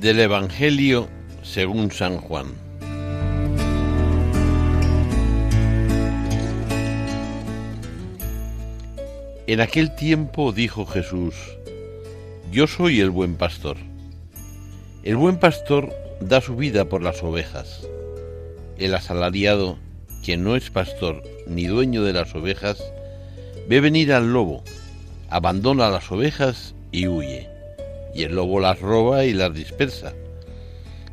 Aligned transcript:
Del 0.00 0.18
Evangelio 0.18 1.10
según 1.42 1.92
San 1.92 2.16
Juan. 2.16 2.46
En 9.46 9.60
aquel 9.60 9.94
tiempo 9.96 10.52
dijo 10.52 10.86
Jesús, 10.86 11.34
Yo 12.50 12.66
soy 12.66 13.00
el 13.00 13.10
buen 13.10 13.36
pastor. 13.36 13.76
El 15.02 15.16
buen 15.16 15.36
pastor 15.36 15.92
da 16.22 16.40
su 16.40 16.56
vida 16.56 16.86
por 16.86 17.02
las 17.02 17.22
ovejas. 17.22 17.86
El 18.78 18.94
asalariado, 18.94 19.76
quien 20.24 20.42
no 20.42 20.56
es 20.56 20.70
pastor 20.70 21.22
ni 21.46 21.66
dueño 21.66 22.04
de 22.04 22.14
las 22.14 22.34
ovejas, 22.34 22.82
ve 23.68 23.82
venir 23.82 24.14
al 24.14 24.32
lobo, 24.32 24.64
abandona 25.28 25.90
las 25.90 26.10
ovejas 26.10 26.74
y 26.90 27.06
huye 27.06 27.59
y 28.14 28.24
el 28.24 28.34
lobo 28.34 28.60
las 28.60 28.80
roba 28.80 29.24
y 29.24 29.32
las 29.32 29.54
dispersa. 29.54 30.14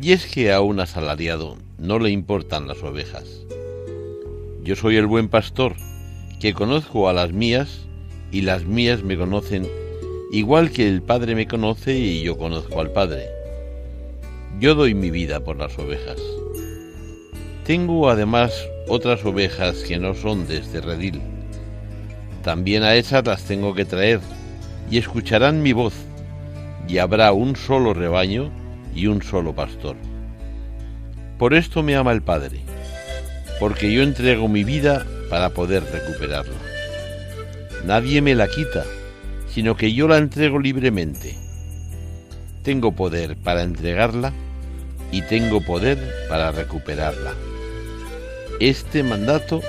Y 0.00 0.12
es 0.12 0.26
que 0.26 0.52
a 0.52 0.60
un 0.60 0.80
asalariado 0.80 1.56
no 1.78 1.98
le 1.98 2.10
importan 2.10 2.68
las 2.68 2.82
ovejas. 2.82 3.24
Yo 4.62 4.76
soy 4.76 4.96
el 4.96 5.06
buen 5.06 5.28
pastor, 5.28 5.74
que 6.40 6.54
conozco 6.54 7.08
a 7.08 7.12
las 7.12 7.32
mías, 7.32 7.86
y 8.30 8.42
las 8.42 8.64
mías 8.64 9.02
me 9.02 9.16
conocen, 9.16 9.66
igual 10.30 10.70
que 10.70 10.86
el 10.86 11.02
Padre 11.02 11.34
me 11.34 11.48
conoce 11.48 11.96
y 11.98 12.22
yo 12.22 12.36
conozco 12.36 12.80
al 12.80 12.92
Padre. 12.92 13.28
Yo 14.60 14.74
doy 14.74 14.94
mi 14.94 15.10
vida 15.10 15.40
por 15.40 15.56
las 15.56 15.78
ovejas. 15.78 16.18
Tengo 17.64 18.08
además 18.10 18.52
otras 18.88 19.24
ovejas 19.24 19.78
que 19.78 19.98
no 19.98 20.14
son 20.14 20.46
de 20.46 20.58
este 20.58 20.80
redil. 20.80 21.20
También 22.42 22.82
a 22.82 22.94
esas 22.94 23.26
las 23.26 23.44
tengo 23.44 23.74
que 23.74 23.84
traer, 23.84 24.20
y 24.90 24.98
escucharán 24.98 25.62
mi 25.62 25.72
voz 25.72 25.94
y 26.88 26.98
habrá 26.98 27.32
un 27.32 27.54
solo 27.54 27.94
rebaño 27.94 28.50
y 28.94 29.06
un 29.06 29.22
solo 29.22 29.54
pastor. 29.54 29.96
Por 31.38 31.54
esto 31.54 31.82
me 31.82 31.94
ama 31.94 32.12
el 32.12 32.22
Padre, 32.22 32.60
porque 33.60 33.92
yo 33.92 34.02
entrego 34.02 34.48
mi 34.48 34.64
vida 34.64 35.06
para 35.30 35.50
poder 35.50 35.84
recuperarla. 35.84 36.56
Nadie 37.84 38.22
me 38.22 38.34
la 38.34 38.48
quita, 38.48 38.84
sino 39.48 39.76
que 39.76 39.92
yo 39.92 40.08
la 40.08 40.18
entrego 40.18 40.58
libremente. 40.58 41.36
Tengo 42.62 42.92
poder 42.92 43.36
para 43.36 43.62
entregarla 43.62 44.32
y 45.12 45.22
tengo 45.22 45.60
poder 45.60 45.98
para 46.28 46.50
recuperarla. 46.50 47.34
Este 48.60 49.02
mandato 49.02 49.60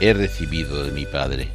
he 0.00 0.12
recibido 0.12 0.84
de 0.84 0.92
mi 0.92 1.06
Padre. 1.06 1.48